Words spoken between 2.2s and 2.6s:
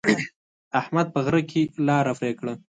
کړه.